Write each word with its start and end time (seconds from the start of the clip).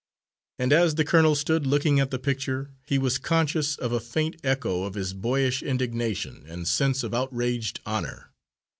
And 0.57 0.73
as 0.73 0.95
the 0.95 1.05
colonel 1.05 1.35
stood 1.35 1.67
looking 1.67 1.99
at 1.99 2.09
the 2.09 2.17
picture 2.17 2.73
he 2.87 2.97
was 2.97 3.19
conscious 3.19 3.75
of 3.77 3.91
a 3.91 3.99
faint 3.99 4.35
echo 4.43 4.83
of 4.85 4.95
his 4.95 5.13
boyish 5.13 5.61
indignation 5.61 6.43
and 6.47 6.67
sense 6.67 7.03
of 7.03 7.13
outraged 7.13 7.81
honour. 7.85 8.31